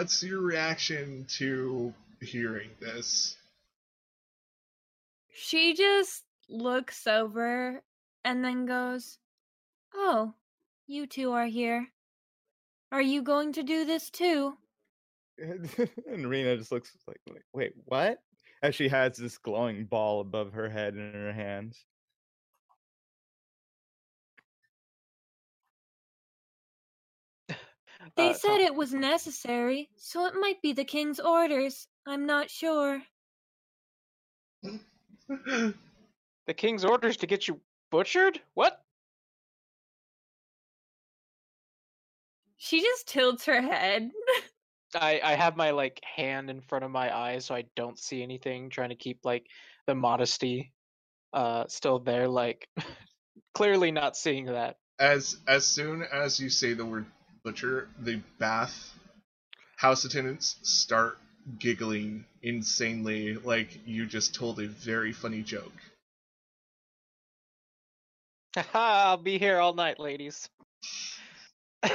like 0.00 0.04
what's 0.06 0.22
your 0.22 0.40
reaction 0.40 1.26
to 1.28 1.92
hearing 2.22 2.70
this? 2.80 3.36
She 5.34 5.74
just 5.74 6.24
looks 6.48 7.06
over 7.06 7.82
and 8.24 8.42
then 8.42 8.64
goes, 8.64 9.18
Oh, 9.94 10.32
you 10.86 11.06
two 11.06 11.32
are 11.32 11.46
here. 11.46 11.88
Are 12.90 13.02
you 13.02 13.22
going 13.22 13.52
to 13.52 13.62
do 13.62 13.84
this 13.84 14.08
too? 14.08 14.54
and 15.38 16.30
Rena 16.30 16.56
just 16.56 16.72
looks 16.72 16.96
like, 17.06 17.20
like, 17.28 17.44
wait, 17.52 17.72
what? 17.84 18.22
As 18.62 18.74
she 18.74 18.88
has 18.88 19.18
this 19.18 19.36
glowing 19.36 19.84
ball 19.84 20.22
above 20.22 20.54
her 20.54 20.68
head 20.70 20.94
in 20.94 21.12
her 21.12 21.32
hands. 21.32 21.84
They 28.20 28.30
Uh, 28.30 28.34
said 28.34 28.60
it 28.60 28.74
was 28.74 28.92
necessary, 28.92 29.88
so 29.96 30.26
it 30.26 30.34
might 30.34 30.60
be 30.60 30.72
the 30.74 30.84
king's 30.84 31.18
orders. 31.20 31.88
I'm 32.06 32.26
not 32.26 32.50
sure. 32.50 33.02
The 36.46 36.54
king's 36.54 36.84
orders 36.84 37.16
to 37.18 37.26
get 37.28 37.46
you 37.46 37.60
butchered? 37.90 38.40
What? 38.54 38.84
She 42.56 42.80
just 42.82 43.06
tilts 43.08 43.46
her 43.46 43.60
head. 43.62 44.10
I 44.94 45.20
I 45.22 45.34
have 45.36 45.56
my 45.56 45.70
like 45.70 46.00
hand 46.04 46.50
in 46.50 46.60
front 46.60 46.84
of 46.84 46.90
my 46.90 47.16
eyes 47.16 47.46
so 47.46 47.54
I 47.54 47.64
don't 47.76 47.98
see 47.98 48.22
anything, 48.22 48.68
trying 48.70 48.88
to 48.90 48.96
keep 48.96 49.20
like 49.24 49.46
the 49.86 49.94
modesty 49.94 50.72
uh 51.32 51.64
still 51.68 52.00
there, 52.00 52.26
like 52.28 52.68
clearly 53.54 53.92
not 53.92 54.16
seeing 54.16 54.46
that. 54.46 54.76
as 54.98 55.38
as 55.46 55.64
soon 55.66 56.02
as 56.02 56.40
you 56.40 56.50
say 56.50 56.74
the 56.74 56.84
word 56.84 57.06
butcher, 57.42 57.88
the 57.98 58.20
bath 58.38 58.92
house 59.76 60.04
attendants 60.04 60.56
start 60.62 61.16
giggling 61.58 62.24
insanely 62.42 63.34
like 63.34 63.80
you 63.86 64.06
just 64.06 64.34
told 64.34 64.60
a 64.60 64.66
very 64.66 65.12
funny 65.12 65.42
joke. 65.42 65.72
Haha, 68.56 68.68
I'll 69.10 69.16
be 69.16 69.38
here 69.38 69.58
all 69.58 69.74
night, 69.74 69.98
ladies. 69.98 70.48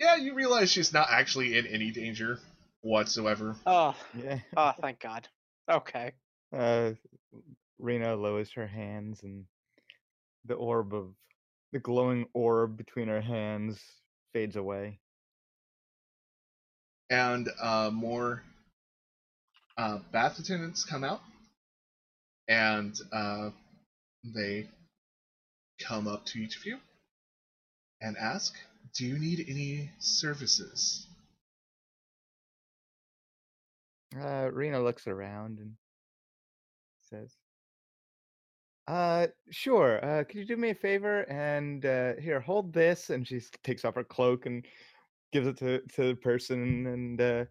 Yeah, 0.00 0.14
you 0.14 0.34
realize 0.34 0.70
she's 0.70 0.92
not 0.92 1.08
actually 1.10 1.58
in 1.58 1.66
any 1.66 1.90
danger 1.90 2.38
whatsoever. 2.82 3.56
oh, 3.66 3.96
Yeah. 4.16 4.38
oh, 4.56 4.72
thank 4.80 5.00
God. 5.00 5.26
Okay. 5.68 6.12
Uh, 6.56 6.92
Rena 7.80 8.14
lowers 8.14 8.52
her 8.52 8.66
hands, 8.68 9.24
and 9.24 9.44
the 10.44 10.54
orb 10.54 10.94
of 10.94 11.08
the 11.72 11.78
glowing 11.78 12.26
orb 12.34 12.76
between 12.76 13.08
her 13.08 13.20
hands 13.20 13.80
fades 14.32 14.56
away. 14.56 15.00
and 17.10 17.48
uh, 17.60 17.90
more 17.92 18.42
uh, 19.76 19.98
bath 20.12 20.38
attendants 20.38 20.84
come 20.84 21.04
out, 21.04 21.20
and 22.48 22.94
uh, 23.12 23.50
they 24.24 24.68
come 25.80 26.08
up 26.08 26.24
to 26.26 26.38
each 26.38 26.56
of 26.56 26.66
you 26.66 26.78
and 28.00 28.16
ask, 28.18 28.54
"Do 28.96 29.06
you 29.06 29.18
need 29.18 29.46
any 29.48 29.90
services?" 29.98 31.06
Uh, 34.18 34.50
Rena 34.52 34.80
looks 34.82 35.06
around 35.06 35.58
and 35.58 35.74
says, 37.10 37.34
"Uh, 38.88 39.26
sure. 39.50 40.04
Uh, 40.04 40.24
could 40.24 40.36
you 40.36 40.44
do 40.44 40.56
me 40.56 40.70
a 40.70 40.74
favor 40.74 41.20
and 41.30 41.84
uh, 41.86 42.14
here, 42.20 42.40
hold 42.40 42.72
this." 42.72 43.10
And 43.10 43.26
she 43.28 43.40
takes 43.62 43.84
off 43.84 43.94
her 43.94 44.02
cloak 44.04 44.46
and 44.46 44.66
gives 45.32 45.46
it 45.46 45.58
to 45.58 45.80
to 45.94 46.08
the 46.08 46.14
person, 46.14 46.86
and 46.86 47.20
uh, 47.20 47.44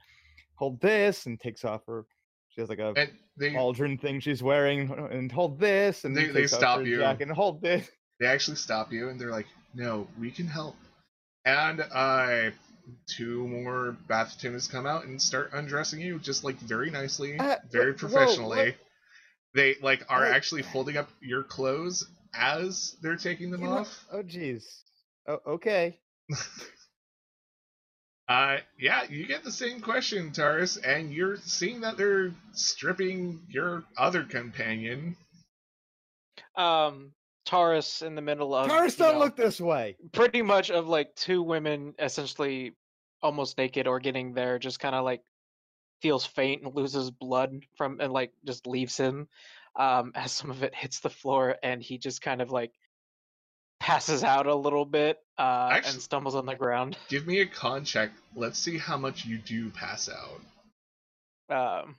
hold 0.56 0.82
this, 0.82 1.26
and 1.28 1.40
takes 1.40 1.64
off 1.64 1.82
her. 1.88 2.06
She 2.50 2.62
has 2.62 2.70
like 2.70 2.80
a 2.80 2.94
And 2.98 3.12
they 3.38 3.52
pauldron 3.52 4.02
thing 4.02 4.20
she's 4.20 4.42
wearing, 4.42 4.92
uh, 4.92 5.06
and 5.06 5.32
hold 5.32 5.60
this, 5.60 6.06
and 6.06 6.18
They- 6.18 6.26
they 6.26 6.48
stop 6.48 6.84
you. 6.84 7.04
and 7.04 7.32
hold 7.32 7.62
this. 7.62 7.90
they 8.20 8.26
actually 8.26 8.58
stop 8.58 8.92
you, 8.92 9.10
and 9.10 9.22
they're 9.22 9.30
like, 9.30 9.46
"No, 9.76 10.08
we 10.20 10.32
can 10.32 10.48
help." 10.48 10.76
And 11.46 11.82
uh, 11.94 12.50
two 13.06 13.48
more 13.48 13.92
bath 14.08 14.36
attendants 14.36 14.68
come 14.68 14.86
out 14.88 15.06
and 15.06 15.22
start 15.22 15.52
undressing 15.54 16.02
you, 16.02 16.18
just 16.20 16.44
like 16.44 16.56
very 16.58 16.90
nicely, 16.90 17.38
Uh, 17.38 17.58
very 17.70 17.92
whoa, 17.92 17.98
professionally. 18.00 18.76
They 19.58 19.74
like 19.82 20.04
are 20.08 20.24
Uh, 20.28 20.30
actually 20.36 20.62
folding 20.62 20.98
up 20.98 21.10
your 21.20 21.42
clothes 21.42 22.08
as 22.36 22.96
they're 23.02 23.16
taking 23.16 23.50
them 23.50 23.62
You 23.62 23.68
know- 23.68 23.78
off. 23.80 24.06
Oh, 24.12 24.22
jeez. 24.22 24.64
Oh, 25.28 25.40
okay. 25.48 26.00
Uh, 28.30 28.58
yeah, 28.78 29.04
you 29.10 29.26
get 29.26 29.42
the 29.46 29.52
same 29.52 29.80
question, 29.80 30.34
Taurus, 30.34 30.76
and 30.76 31.14
you're 31.14 31.38
seeing 31.38 31.80
that 31.80 31.96
they're 31.96 32.34
stripping 32.52 33.40
your 33.48 33.86
other 33.98 34.24
companion. 34.24 35.16
Um, 36.58 37.14
Taurus 37.46 38.02
in 38.02 38.16
the 38.16 38.22
middle 38.22 38.54
of 38.54 38.68
Taurus, 38.68 38.98
don't 38.98 39.14
know, 39.14 39.20
look 39.20 39.38
this 39.38 39.62
way. 39.62 39.96
pretty 40.12 40.42
much 40.42 40.70
of 40.72 40.90
like 40.90 41.16
two 41.16 41.42
women 41.42 41.94
essentially 42.00 42.74
almost 43.22 43.58
naked 43.58 43.88
or 43.88 43.98
getting 44.02 44.34
there, 44.34 44.60
just 44.60 44.82
kind 44.82 44.94
of 44.94 45.06
like 45.06 45.22
feels 46.02 46.26
faint 46.26 46.64
and 46.64 46.76
loses 46.76 47.10
blood 47.12 47.64
from 47.76 48.00
and 48.00 48.12
like 48.14 48.32
just 48.46 48.68
leaves 48.68 48.96
him 48.98 49.28
um 49.76 50.12
as 50.16 50.32
some 50.32 50.52
of 50.52 50.64
it 50.64 50.74
hits 50.76 51.00
the 51.00 51.10
floor 51.10 51.56
and 51.64 51.82
he 51.82 51.98
just 51.98 52.22
kind 52.22 52.42
of 52.42 52.52
like 52.52 52.72
passes 53.80 54.24
out 54.24 54.48
a 54.48 54.56
little 54.56 54.86
bit 54.86 55.18
uh 55.38 55.70
Actu- 55.72 55.90
and 55.92 56.02
stumbles 56.02 56.36
on 56.36 56.46
the 56.46 56.56
ground 56.56 56.98
Give 57.10 57.26
me 57.28 57.42
a 57.42 57.46
con 57.46 57.86
check. 57.86 58.12
Let's 58.36 58.58
see 58.60 58.78
how 58.78 58.98
much 58.98 59.26
you 59.26 59.38
do 59.38 59.70
pass 59.70 60.10
out. 61.50 61.86
um 61.86 61.96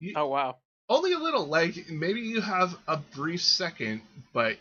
You- 0.00 0.14
oh 0.16 0.26
wow 0.28 0.56
Only 0.88 1.12
a 1.12 1.18
little. 1.18 1.46
Like 1.46 1.88
maybe 1.90 2.20
you 2.20 2.40
have 2.40 2.76
a 2.86 2.96
brief 2.98 3.40
second, 3.42 4.02
but 4.34 4.56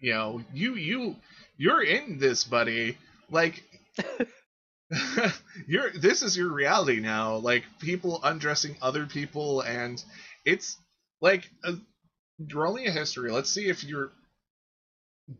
you 0.00 0.12
know, 0.12 0.42
you 0.52 0.74
you 0.74 1.16
you're 1.56 1.82
in 1.82 2.18
this, 2.18 2.44
buddy. 2.44 2.98
Like 3.30 3.62
you're 5.66 5.90
this 5.90 6.22
is 6.22 6.36
your 6.36 6.52
reality 6.52 7.00
now. 7.00 7.36
Like 7.36 7.64
people 7.80 8.20
undressing 8.22 8.76
other 8.82 9.06
people, 9.06 9.60
and 9.60 10.02
it's 10.44 10.76
like 11.20 11.50
a, 11.64 11.74
rolling 12.52 12.86
a 12.86 12.90
history. 12.90 13.30
Let's 13.30 13.50
see 13.50 13.68
if 13.68 13.84
you're 13.84 14.10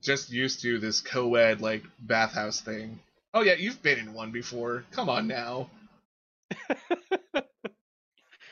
just 0.03 0.31
used 0.31 0.63
to 0.63 0.79
this 0.79 1.01
co-ed 1.01 1.61
like 1.61 1.83
bathhouse 1.99 2.61
thing. 2.61 3.01
Oh 3.35 3.43
yeah, 3.43 3.55
you've 3.55 3.83
been 3.83 3.99
in 3.99 4.13
one 4.13 4.31
before. 4.31 4.85
Come 4.93 5.09
on 5.09 5.27
now. 5.27 5.71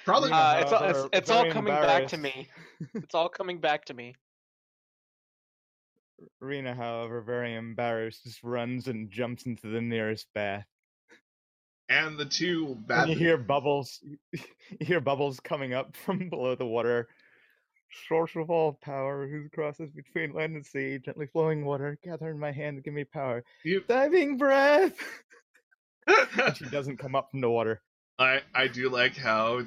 Probably. 0.04 0.30
Uh, 0.32 0.60
it's 0.60 0.72
all, 0.72 0.84
it's, 0.84 1.08
it's 1.12 1.30
all 1.30 1.50
coming 1.50 1.74
back 1.74 2.06
to 2.08 2.16
me 2.16 2.48
it's 2.94 3.14
all 3.14 3.28
coming 3.28 3.58
back 3.58 3.84
to 3.86 3.94
me 3.94 4.14
Rena, 6.40 6.74
however, 6.74 7.20
very 7.20 7.54
embarrassed, 7.54 8.24
just 8.24 8.42
runs 8.42 8.88
and 8.88 9.08
jumps 9.10 9.46
into 9.46 9.68
the 9.68 9.80
nearest 9.80 10.26
bath. 10.34 10.66
And 11.88 12.18
the 12.18 12.24
two 12.24 12.76
And 12.88 13.10
you 13.10 13.16
hear 13.16 13.36
bubbles. 13.36 14.00
You 14.80 14.86
hear 14.86 15.00
bubbles 15.00 15.40
coming 15.40 15.72
up 15.72 15.96
from 15.96 16.28
below 16.28 16.54
the 16.54 16.66
water. 16.66 17.08
Source 18.06 18.32
of 18.36 18.50
all 18.50 18.74
power, 18.74 19.26
who 19.26 19.48
crosses 19.48 19.90
between 19.90 20.34
land 20.34 20.54
and 20.54 20.66
sea, 20.66 20.98
gently 21.02 21.26
flowing 21.26 21.64
water, 21.64 21.98
gather 22.04 22.28
in 22.28 22.38
my 22.38 22.52
hand 22.52 22.76
and 22.76 22.84
give 22.84 22.92
me 22.92 23.04
power. 23.04 23.42
you 23.64 23.82
Diving 23.88 24.36
breath. 24.36 24.94
and 26.06 26.56
she 26.56 26.66
doesn't 26.66 26.98
come 26.98 27.14
up 27.14 27.30
from 27.30 27.40
the 27.40 27.48
water. 27.50 27.80
I 28.18 28.42
I 28.54 28.68
do 28.68 28.90
like 28.90 29.16
how 29.16 29.62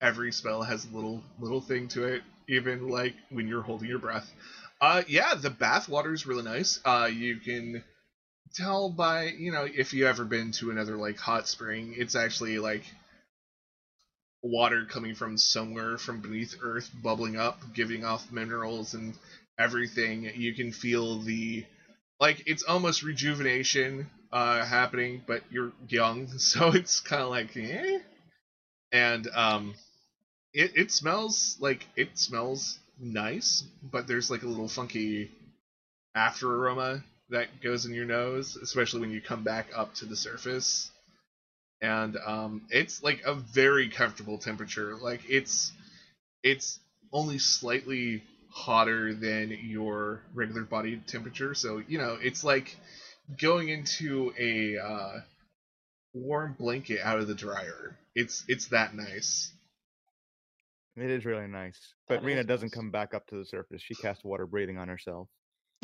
every 0.00 0.30
spell 0.32 0.62
has 0.62 0.84
a 0.86 0.94
little 0.94 1.22
little 1.40 1.60
thing 1.60 1.88
to 1.88 2.04
it, 2.04 2.22
even 2.48 2.88
like 2.88 3.14
when 3.30 3.48
you're 3.48 3.62
holding 3.62 3.88
your 3.88 3.98
breath. 3.98 4.32
Uh 4.80 5.02
yeah, 5.08 5.34
the 5.34 5.50
bath 5.50 5.88
water 5.88 6.12
is 6.12 6.26
really 6.26 6.44
nice. 6.44 6.80
Uh 6.84 7.08
you 7.12 7.38
can 7.38 7.82
tell 8.54 8.88
by, 8.88 9.24
you 9.26 9.52
know, 9.52 9.66
if 9.72 9.92
you 9.92 10.06
ever 10.06 10.24
been 10.24 10.52
to 10.52 10.70
another 10.70 10.96
like 10.96 11.18
hot 11.18 11.48
spring, 11.48 11.94
it's 11.96 12.14
actually 12.14 12.58
like 12.58 12.84
water 14.42 14.84
coming 14.84 15.14
from 15.14 15.38
somewhere 15.38 15.98
from 15.98 16.20
beneath 16.20 16.56
earth 16.62 16.90
bubbling 17.02 17.36
up, 17.36 17.58
giving 17.74 18.04
off 18.04 18.30
minerals 18.30 18.94
and 18.94 19.14
everything. 19.58 20.30
You 20.34 20.54
can 20.54 20.72
feel 20.72 21.18
the 21.20 21.64
like 22.20 22.42
it's 22.46 22.62
almost 22.62 23.02
rejuvenation 23.02 24.06
uh 24.32 24.64
happening, 24.64 25.22
but 25.26 25.42
you're 25.50 25.72
young, 25.88 26.28
so 26.38 26.68
it's 26.68 27.00
kind 27.00 27.22
of 27.22 27.30
like 27.30 27.56
eh? 27.56 27.98
and 28.92 29.28
um 29.34 29.74
it 30.52 30.72
it 30.76 30.90
smells 30.92 31.56
like 31.60 31.86
it 31.96 32.18
smells 32.18 32.78
nice, 33.00 33.64
but 33.82 34.06
there's 34.06 34.30
like 34.30 34.42
a 34.42 34.48
little 34.48 34.68
funky 34.68 35.30
after 36.14 36.48
aroma 36.50 37.02
that 37.30 37.62
goes 37.62 37.86
in 37.86 37.94
your 37.94 38.04
nose, 38.04 38.56
especially 38.56 39.00
when 39.00 39.10
you 39.10 39.20
come 39.20 39.44
back 39.44 39.68
up 39.74 39.94
to 39.94 40.06
the 40.06 40.16
surface. 40.16 40.90
And 41.82 42.16
um 42.24 42.62
it's 42.70 43.02
like 43.02 43.22
a 43.26 43.34
very 43.34 43.88
comfortable 43.88 44.38
temperature. 44.38 44.96
Like 44.96 45.22
it's 45.28 45.72
it's 46.42 46.78
only 47.12 47.38
slightly 47.38 48.22
hotter 48.50 49.14
than 49.14 49.50
your 49.62 50.22
regular 50.34 50.62
body 50.64 51.00
temperature, 51.06 51.54
so 51.54 51.82
you 51.88 51.98
know, 51.98 52.16
it's 52.20 52.44
like 52.44 52.76
going 53.40 53.68
into 53.68 54.32
a 54.38 54.78
uh, 54.78 55.20
warm 56.14 56.54
blanket 56.58 57.00
out 57.02 57.18
of 57.18 57.26
the 57.28 57.34
dryer. 57.34 57.96
It's 58.14 58.44
it's 58.48 58.68
that 58.68 58.94
nice. 58.94 59.52
It 60.96 61.10
is 61.10 61.24
really 61.24 61.48
nice. 61.48 61.78
But 62.08 62.22
That 62.22 62.24
Rena 62.24 62.44
doesn't 62.44 62.68
nice. 62.68 62.74
come 62.74 62.90
back 62.90 63.14
up 63.14 63.26
to 63.28 63.36
the 63.36 63.44
surface. 63.46 63.82
She 63.82 63.96
casts 63.96 64.24
water 64.24 64.46
breathing 64.46 64.78
on 64.78 64.88
herself. 64.88 65.28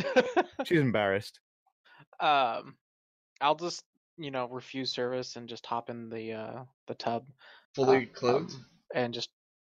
She's 0.65 0.81
embarrassed. 0.81 1.41
um, 2.21 2.77
I'll 3.41 3.55
just 3.55 3.83
you 4.19 4.31
know 4.31 4.47
refuse 4.49 4.93
service 4.93 5.37
and 5.37 5.49
just 5.49 5.65
hop 5.67 5.89
in 5.91 6.09
the 6.11 6.33
uh 6.35 6.65
the 6.89 6.95
tub. 6.95 7.27
Fully 7.75 7.97
um, 7.99 8.09
clothed. 8.13 8.55
um, 8.55 8.67
and 8.95 9.15
just 9.15 9.31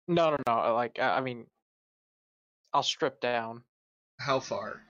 no 0.07 0.29
no 0.31 0.37
no 0.47 0.73
like 0.75 0.99
I 0.99 1.17
I 1.17 1.21
mean 1.21 1.45
I'll 2.73 2.83
strip 2.83 3.19
down 3.19 3.63
How 4.19 4.39
far? 4.39 4.81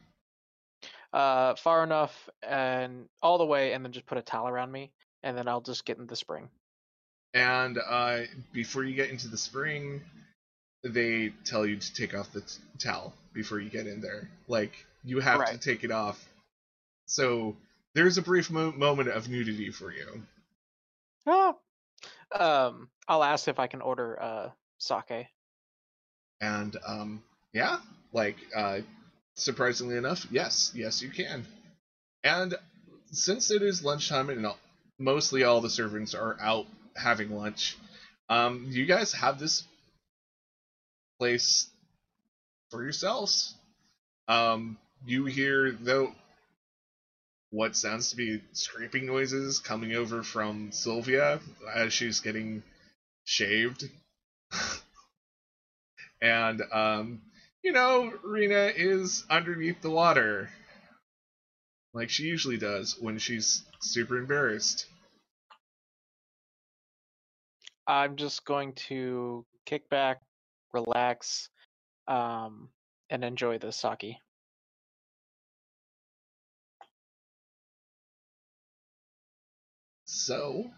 uh 1.13 1.55
far 1.55 1.83
enough 1.83 2.29
and 2.43 3.07
all 3.23 3.37
the 3.37 3.45
way 3.45 3.71
and 3.73 3.83
then 3.83 3.93
just 3.93 4.05
put 4.05 4.17
a 4.17 4.21
towel 4.21 4.47
around 4.47 4.71
me 4.71 4.91
and 5.23 5.37
then 5.37 5.47
I'll 5.47 5.61
just 5.61 5.85
get 5.85 5.97
in 5.97 6.05
the 6.05 6.15
spring. 6.15 6.49
And 7.33 7.77
uh, 7.77 8.21
before 8.53 8.83
you 8.83 8.95
get 8.95 9.09
into 9.09 9.27
the 9.27 9.37
spring, 9.37 10.01
they 10.83 11.33
tell 11.43 11.65
you 11.65 11.77
to 11.77 11.93
take 11.93 12.13
off 12.15 12.31
the 12.31 12.41
t- 12.41 12.59
towel 12.79 13.13
before 13.33 13.59
you 13.59 13.69
get 13.69 13.85
in 13.87 14.01
there. 14.01 14.29
Like 14.47 14.85
you 15.07 15.19
have 15.19 15.49
to 15.49 15.57
take 15.57 15.83
it 15.83 15.91
off. 15.91 16.23
So 17.05 17.55
there's 17.95 18.17
a 18.17 18.21
brief 18.21 18.51
mo- 18.51 18.73
moment 18.73 19.09
of 19.09 19.29
nudity 19.29 19.71
for 19.71 19.91
you. 19.91 20.23
Ah. 21.25 21.55
Um 22.31 22.89
I'll 23.07 23.23
ask 23.23 23.47
if 23.47 23.59
I 23.59 23.67
can 23.67 23.81
order 23.81 24.21
uh 24.21 24.49
sake. 24.77 25.27
And 26.39 26.75
um, 26.85 27.23
yeah, 27.53 27.79
like 28.13 28.37
uh, 28.55 28.79
surprisingly 29.35 29.97
enough, 29.97 30.27
yes, 30.29 30.71
yes, 30.75 31.01
you 31.01 31.09
can. 31.09 31.45
And 32.23 32.55
since 33.11 33.49
it 33.49 33.61
is 33.63 33.83
lunchtime 33.83 34.29
and 34.29 34.45
all- 34.45 34.59
mostly 34.99 35.43
all 35.43 35.61
the 35.61 35.69
servants 35.69 36.13
are 36.13 36.37
out 36.39 36.67
having 36.95 37.31
lunch, 37.31 37.75
um, 38.29 38.67
you 38.69 38.85
guys 38.85 39.13
have 39.13 39.39
this 39.39 39.63
place 41.19 41.67
for 42.69 42.83
yourselves. 42.83 43.55
Um, 44.27 44.77
you 45.05 45.25
hear 45.25 45.71
though 45.71 46.13
what 47.49 47.75
sounds 47.75 48.09
to 48.09 48.15
be 48.15 48.41
scraping 48.51 49.05
noises 49.05 49.59
coming 49.59 49.93
over 49.93 50.21
from 50.23 50.71
Sylvia 50.71 51.39
as 51.73 51.93
she's 51.93 52.19
getting 52.19 52.61
shaved. 53.23 53.89
and 56.21 56.61
um, 56.73 57.21
you 57.63 57.71
know, 57.71 58.11
Rena 58.23 58.71
is 58.75 59.25
underneath 59.29 59.81
the 59.81 59.89
water. 59.89 60.49
Like 61.93 62.09
she 62.09 62.23
usually 62.23 62.57
does 62.57 62.97
when 62.99 63.17
she's 63.17 63.63
super 63.81 64.17
embarrassed. 64.17 64.85
I'm 67.87 68.17
just 68.17 68.43
going 68.43 68.73
to 68.89 69.45
kick 69.65 69.89
back, 69.89 70.19
relax, 70.73 71.49
um, 72.07 72.69
and 73.09 73.23
enjoy 73.23 73.57
the 73.57 73.71
sake. 73.71 74.17
So, 80.07 80.71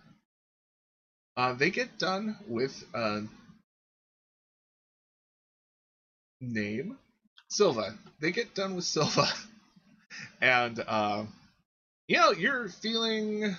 uh, 1.38 1.54
they 1.54 1.70
get 1.72 1.98
done 2.00 2.38
with 2.48 2.84
uh, 2.94 3.22
name 6.42 6.98
Silva. 7.50 7.98
They 8.20 8.32
get 8.32 8.54
done 8.56 8.76
with 8.76 8.86
Silva, 8.86 9.28
and 10.42 10.84
uh, 10.88 11.26
you 12.08 12.18
know 12.18 12.32
you're 12.32 12.70
feeling 12.70 13.56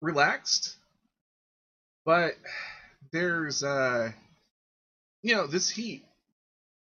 relaxed, 0.00 0.76
but 2.04 2.34
there's 3.12 3.62
uh, 3.62 4.12
you 5.22 5.34
know 5.34 5.46
this 5.46 5.68
heat. 5.70 6.04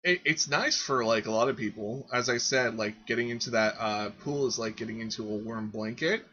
It, 0.03 0.21
it's 0.25 0.49
nice 0.49 0.77
for 0.77 1.05
like 1.05 1.27
a 1.27 1.31
lot 1.31 1.49
of 1.49 1.57
people. 1.57 2.07
As 2.13 2.29
I 2.29 2.37
said, 2.37 2.77
like 2.77 3.05
getting 3.07 3.29
into 3.29 3.51
that 3.51 3.75
uh, 3.79 4.09
pool 4.21 4.47
is 4.47 4.59
like 4.59 4.75
getting 4.77 4.99
into 5.01 5.23
a 5.23 5.37
warm 5.37 5.69
blanket. 5.69 6.25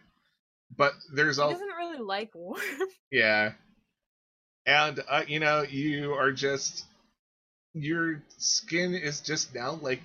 But 0.76 0.92
there's 1.12 1.38
all 1.38 1.50
doesn't 1.50 1.66
really 1.66 1.98
like 1.98 2.34
warm. 2.34 2.60
yeah. 3.10 3.52
And 4.66 5.02
uh, 5.08 5.22
you 5.26 5.40
know, 5.40 5.62
you 5.62 6.12
are 6.12 6.32
just 6.32 6.84
your 7.74 8.22
skin 8.38 8.94
is 8.94 9.20
just 9.20 9.54
now 9.54 9.78
like 9.80 10.02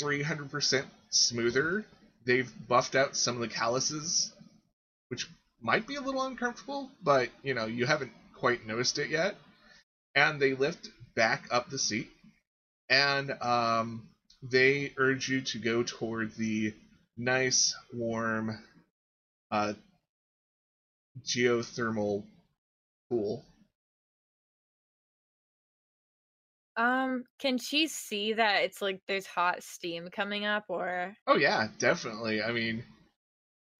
300% 0.00 0.84
smoother. 1.10 1.84
They've 2.24 2.50
buffed 2.68 2.94
out 2.96 3.16
some 3.16 3.36
of 3.36 3.40
the 3.40 3.48
calluses, 3.54 4.32
which 5.08 5.28
might 5.60 5.86
be 5.86 5.96
a 5.96 6.00
little 6.00 6.22
uncomfortable, 6.22 6.90
but 7.02 7.28
you 7.42 7.54
know, 7.54 7.66
you 7.66 7.86
haven't 7.86 8.12
quite 8.34 8.66
noticed 8.66 8.98
it 8.98 9.10
yet. 9.10 9.36
And 10.14 10.40
they 10.40 10.54
lift 10.54 10.88
back 11.14 11.46
up 11.50 11.70
the 11.70 11.78
seat 11.78 12.10
and 12.88 13.30
um, 13.42 14.08
they 14.42 14.92
urge 14.96 15.28
you 15.28 15.40
to 15.42 15.58
go 15.58 15.82
toward 15.82 16.34
the 16.36 16.74
nice, 17.16 17.74
warm, 17.92 18.58
uh, 19.50 19.74
geothermal 21.22 22.26
pool. 23.10 23.44
Um, 26.76 27.24
can 27.38 27.56
she 27.58 27.86
see 27.88 28.34
that 28.34 28.64
it's 28.64 28.82
like 28.82 29.00
there's 29.08 29.26
hot 29.26 29.62
steam 29.62 30.08
coming 30.10 30.44
up 30.44 30.66
or 30.68 31.16
Oh 31.26 31.36
yeah, 31.36 31.68
definitely. 31.78 32.42
I 32.42 32.52
mean, 32.52 32.84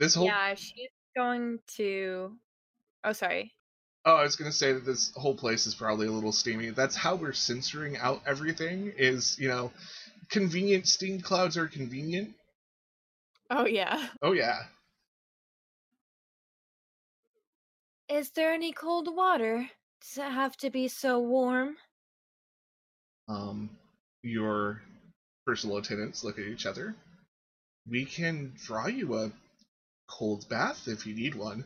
this 0.00 0.14
whole 0.14 0.26
Yeah, 0.26 0.54
she's 0.54 0.90
going 1.16 1.60
to 1.76 2.38
Oh, 3.04 3.12
sorry. 3.12 3.54
oh, 4.06 4.16
I 4.16 4.22
was 4.22 4.36
gonna 4.36 4.52
say 4.52 4.72
that 4.72 4.84
this 4.86 5.12
whole 5.14 5.34
place 5.36 5.66
is 5.66 5.74
probably 5.74 6.06
a 6.06 6.12
little 6.12 6.32
steamy. 6.32 6.70
That's 6.70 6.96
how 6.96 7.16
we're 7.16 7.32
censoring 7.34 7.96
out 7.98 8.22
everything. 8.26 8.92
Is 8.96 9.38
you 9.38 9.48
know, 9.48 9.72
convenient 10.30 10.88
steam 10.88 11.20
clouds 11.20 11.56
are 11.56 11.69
convenient. 11.69 12.34
Oh, 13.50 13.66
yeah. 13.66 14.08
Oh 14.20 14.32
yeah. 14.32 14.67
Is 18.08 18.31
there 18.31 18.53
any 18.53 18.72
cold 18.72 19.15
water? 19.15 19.69
Does 20.01 20.19
it 20.19 20.31
have 20.31 20.56
to 20.58 20.70
be 20.70 20.89
so 20.89 21.19
warm? 21.19 21.77
Um, 23.29 23.70
your 24.22 24.81
personal 25.44 25.79
attendants 25.79 26.22
look 26.22 26.39
at 26.39 26.46
each 26.46 26.67
other. 26.67 26.94
We 27.89 28.05
can 28.05 28.53
draw 28.65 28.86
you 28.86 29.17
a 29.17 29.32
cold 30.08 30.48
bath 30.48 30.86
if 30.86 31.06
you 31.06 31.15
need 31.15 31.34
one. 31.34 31.65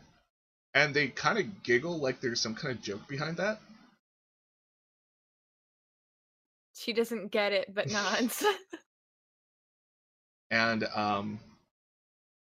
And 0.72 0.94
they 0.94 1.08
kind 1.08 1.38
of 1.38 1.62
giggle 1.62 1.98
like 1.98 2.20
there's 2.20 2.40
some 2.40 2.54
kind 2.54 2.74
of 2.74 2.82
joke 2.82 3.06
behind 3.08 3.36
that. 3.38 3.60
She 6.74 6.92
doesn't 6.92 7.30
get 7.30 7.52
it 7.52 7.74
but 7.74 7.90
nods. 7.90 8.44
and 10.50 10.84
um, 10.94 11.40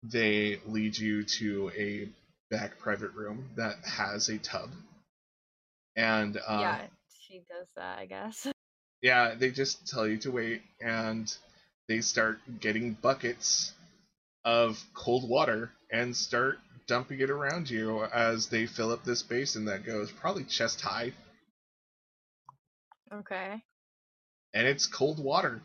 they 0.03 0.59
lead 0.65 0.97
you 0.97 1.23
to 1.23 1.71
a 1.77 2.09
back 2.49 2.79
private 2.79 3.13
room 3.13 3.49
that 3.55 3.75
has 3.85 4.29
a 4.29 4.37
tub. 4.37 4.69
And 5.95 6.37
uh, 6.47 6.59
yeah, 6.61 6.81
she 7.09 7.39
does 7.49 7.67
that, 7.75 7.99
I 7.99 8.05
guess. 8.05 8.47
yeah, 9.01 9.35
they 9.35 9.51
just 9.51 9.87
tell 9.87 10.07
you 10.07 10.17
to 10.19 10.31
wait, 10.31 10.61
and 10.81 11.33
they 11.87 12.01
start 12.01 12.39
getting 12.59 12.93
buckets 12.93 13.73
of 14.45 14.83
cold 14.93 15.27
water 15.27 15.71
and 15.91 16.15
start 16.15 16.59
dumping 16.87 17.19
it 17.19 17.29
around 17.29 17.69
you 17.69 18.03
as 18.05 18.47
they 18.47 18.65
fill 18.65 18.91
up 18.91 19.03
this 19.03 19.23
basin 19.23 19.65
that 19.65 19.85
goes 19.85 20.11
probably 20.11 20.43
chest 20.45 20.81
high, 20.81 21.11
Okay. 23.11 23.63
and 24.53 24.67
it's 24.67 24.87
cold 24.87 25.19
water, 25.19 25.61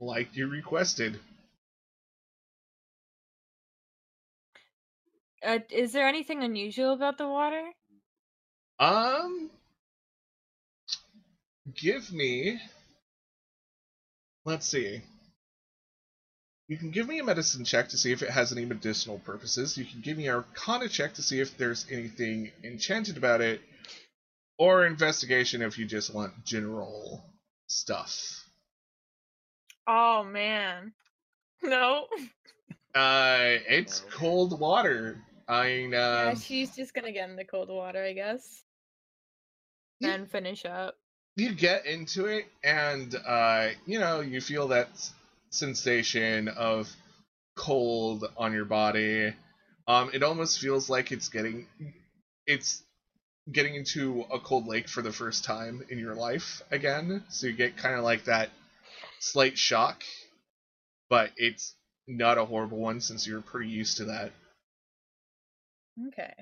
like 0.00 0.36
you 0.36 0.48
requested. 0.48 1.20
Uh, 5.44 5.58
is 5.70 5.92
there 5.92 6.06
anything 6.06 6.42
unusual 6.42 6.92
about 6.92 7.18
the 7.18 7.26
water? 7.26 7.62
Um, 8.78 9.50
give 11.74 12.12
me. 12.12 12.60
Let's 14.44 14.66
see. 14.66 15.02
You 16.68 16.78
can 16.78 16.90
give 16.90 17.06
me 17.06 17.18
a 17.18 17.24
medicine 17.24 17.64
check 17.64 17.90
to 17.90 17.98
see 17.98 18.12
if 18.12 18.22
it 18.22 18.30
has 18.30 18.52
any 18.52 18.64
medicinal 18.64 19.18
purposes. 19.18 19.76
You 19.76 19.84
can 19.84 20.00
give 20.00 20.16
me 20.16 20.28
a 20.28 20.36
arcana 20.36 20.88
check 20.88 21.14
to 21.14 21.22
see 21.22 21.40
if 21.40 21.56
there's 21.58 21.86
anything 21.90 22.50
enchanted 22.64 23.16
about 23.16 23.40
it, 23.40 23.60
or 24.58 24.86
investigation 24.86 25.60
if 25.62 25.76
you 25.78 25.86
just 25.86 26.14
want 26.14 26.44
general 26.44 27.22
stuff. 27.66 28.44
Oh 29.86 30.24
man. 30.24 30.92
No. 31.64 32.08
Uh, 32.92 33.58
it's 33.68 34.00
cold 34.10 34.58
water. 34.58 35.22
I 35.52 35.68
mean, 35.68 35.92
yeah, 35.92 36.30
um, 36.30 36.36
she's 36.36 36.74
just 36.74 36.94
gonna 36.94 37.12
get 37.12 37.28
in 37.28 37.36
the 37.36 37.44
cold 37.44 37.68
water, 37.68 38.02
I 38.02 38.12
guess. 38.12 38.62
You- 40.00 40.10
And 40.10 40.30
finish 40.30 40.64
up. 40.64 40.96
you 41.36 41.54
get 41.54 41.86
into 41.86 42.26
it 42.26 42.44
and 42.62 43.14
uh 43.26 43.68
you 43.86 43.98
know 43.98 44.20
you 44.20 44.38
feel 44.40 44.68
that 44.68 44.88
sensation 45.48 46.48
of 46.48 46.94
cold 47.56 48.24
on 48.36 48.52
your 48.52 48.64
body. 48.66 49.32
Um, 49.86 50.10
it 50.12 50.22
almost 50.22 50.60
feels 50.60 50.88
like 50.90 51.10
it's 51.12 51.28
getting 51.28 51.66
it's 52.46 52.82
getting 53.50 53.74
into 53.74 54.24
a 54.32 54.38
cold 54.38 54.66
lake 54.66 54.88
for 54.88 55.02
the 55.02 55.12
first 55.12 55.44
time 55.44 55.82
in 55.90 55.98
your 55.98 56.14
life 56.14 56.62
again. 56.70 57.24
So 57.28 57.46
you 57.48 57.52
get 57.54 57.76
kind 57.76 57.94
of 57.96 58.04
like 58.04 58.24
that 58.24 58.50
slight 59.20 59.56
shock, 59.58 60.04
but 61.08 61.30
it's 61.36 61.74
not 62.06 62.38
a 62.38 62.44
horrible 62.44 62.78
one 62.78 63.00
since 63.00 63.26
you're 63.26 63.40
pretty 63.42 63.70
used 63.70 63.98
to 63.98 64.06
that. 64.06 64.32
Okay. 66.08 66.32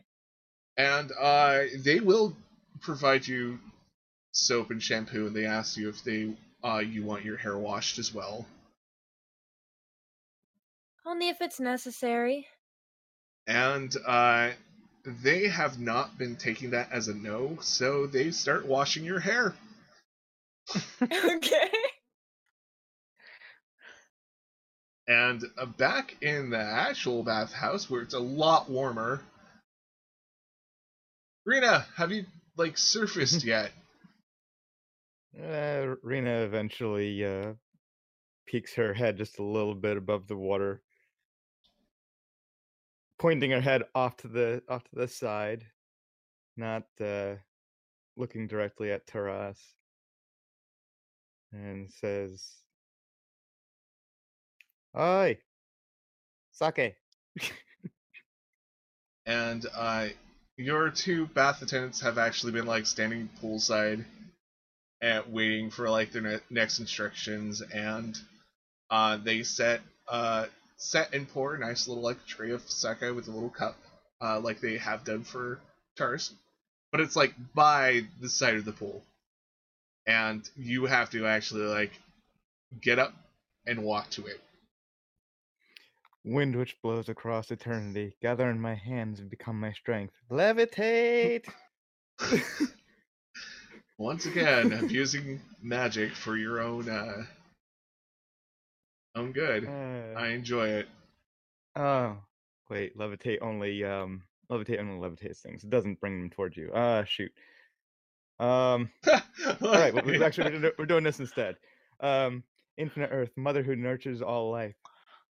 And 0.76 1.12
uh, 1.20 1.62
they 1.84 2.00
will 2.00 2.36
provide 2.80 3.26
you 3.26 3.58
soap 4.32 4.70
and 4.70 4.82
shampoo, 4.82 5.26
and 5.26 5.36
they 5.36 5.46
ask 5.46 5.76
you 5.76 5.88
if 5.88 6.02
they 6.04 6.34
uh, 6.64 6.78
you 6.78 7.04
want 7.04 7.24
your 7.24 7.36
hair 7.36 7.56
washed 7.56 7.98
as 7.98 8.14
well. 8.14 8.46
Only 11.04 11.28
if 11.28 11.40
it's 11.40 11.58
necessary. 11.58 12.46
And 13.46 13.94
uh, 14.06 14.50
they 15.04 15.48
have 15.48 15.80
not 15.80 16.18
been 16.18 16.36
taking 16.36 16.70
that 16.70 16.92
as 16.92 17.08
a 17.08 17.14
no, 17.14 17.58
so 17.60 18.06
they 18.06 18.30
start 18.30 18.66
washing 18.66 19.04
your 19.04 19.20
hair. 19.20 19.54
okay. 21.02 21.70
And 25.08 25.42
uh, 25.58 25.66
back 25.66 26.16
in 26.22 26.50
the 26.50 26.60
actual 26.60 27.24
bathhouse, 27.24 27.90
where 27.90 28.00
it's 28.00 28.14
a 28.14 28.20
lot 28.20 28.70
warmer. 28.70 29.20
Rena, 31.50 31.84
have 31.96 32.12
you 32.12 32.26
like 32.56 32.78
surfaced 32.78 33.42
yet? 33.44 33.72
Uh, 35.36 35.96
Rena 36.00 36.44
eventually 36.44 37.24
uh, 37.24 37.54
peeks 38.46 38.72
her 38.74 38.94
head 38.94 39.16
just 39.16 39.40
a 39.40 39.42
little 39.42 39.74
bit 39.74 39.96
above 39.96 40.28
the 40.28 40.36
water, 40.36 40.80
pointing 43.18 43.50
her 43.50 43.60
head 43.60 43.82
off 43.96 44.16
to 44.18 44.28
the 44.28 44.62
off 44.68 44.84
to 44.84 44.94
the 44.94 45.08
side, 45.08 45.66
not 46.56 46.84
uh, 47.00 47.34
looking 48.16 48.46
directly 48.46 48.92
at 48.92 49.08
Taras, 49.08 49.58
and 51.52 51.90
says, 51.90 52.48
"Oi, 54.96 55.36
sake." 56.52 56.94
and 59.26 59.66
uh, 59.74 60.06
your 60.56 60.90
two 60.90 61.26
bath 61.26 61.62
attendants 61.62 62.00
have 62.00 62.18
actually 62.18 62.52
been 62.52 62.66
like 62.66 62.86
standing 62.86 63.28
poolside 63.42 64.04
and 65.00 65.24
waiting 65.32 65.70
for 65.70 65.88
like 65.88 66.12
their 66.12 66.22
ne- 66.22 66.40
next 66.50 66.78
instructions 66.78 67.62
and 67.62 68.18
uh, 68.90 69.16
they 69.16 69.42
set 69.42 69.80
uh, 70.08 70.46
set 70.76 71.14
and 71.14 71.28
pour 71.32 71.54
a 71.54 71.58
nice 71.58 71.88
little 71.88 72.02
like 72.02 72.24
tray 72.26 72.50
of 72.50 72.62
sake 72.70 73.00
with 73.14 73.28
a 73.28 73.30
little 73.30 73.50
cup 73.50 73.76
uh, 74.20 74.38
like 74.40 74.60
they 74.60 74.76
have 74.76 75.04
done 75.04 75.24
for 75.24 75.58
Tars 75.96 76.32
but 76.90 77.00
it's 77.00 77.16
like 77.16 77.34
by 77.54 78.02
the 78.20 78.28
side 78.28 78.56
of 78.56 78.64
the 78.64 78.72
pool. 78.72 79.02
And 80.06 80.48
you 80.56 80.86
have 80.86 81.10
to 81.10 81.26
actually 81.26 81.66
like 81.66 81.92
get 82.80 82.98
up 82.98 83.14
and 83.66 83.84
walk 83.84 84.10
to 84.10 84.26
it 84.26 84.40
Wind 86.24 86.54
which 86.56 86.76
blows 86.82 87.08
across 87.08 87.50
eternity, 87.50 88.14
gather 88.20 88.50
in 88.50 88.60
my 88.60 88.74
hands 88.74 89.20
and 89.20 89.30
become 89.30 89.58
my 89.58 89.72
strength. 89.72 90.12
Levitate! 90.30 91.46
Once 93.98 94.26
again, 94.26 94.72
abusing 94.72 95.40
magic 95.62 96.12
for 96.14 96.36
your 96.36 96.60
own 96.60 96.88
uh 96.88 97.24
own 99.14 99.32
good. 99.32 99.66
Uh, 99.66 100.18
I 100.18 100.28
enjoy 100.28 100.68
it. 100.68 100.88
oh, 101.76 102.16
wait, 102.68 102.96
levitate 102.96 103.38
only 103.42 103.84
um 103.84 104.22
levitate 104.50 104.78
only 104.78 104.98
levitates 105.08 105.38
things. 105.40 105.64
It 105.64 105.70
doesn't 105.70 106.00
bring 106.00 106.20
them 106.20 106.30
towards 106.30 106.56
you. 106.56 106.70
Ah, 106.74 107.04
shoot. 107.04 107.32
Um, 108.38 108.90
all 109.06 109.20
right, 109.62 109.92
well, 109.94 110.04
we- 110.04 110.22
actually 110.22 110.72
we're 110.78 110.86
doing 110.86 111.04
this 111.04 111.20
instead. 111.20 111.56
Um, 112.00 112.42
infinite 112.78 113.10
Earth, 113.12 113.30
Mother 113.36 113.62
who 113.62 113.76
nurtures 113.76 114.22
all 114.22 114.50
life, 114.50 114.74